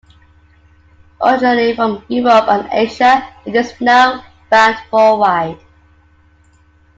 [1.23, 5.59] Originally from Europe and Asia, it is now found worldwide.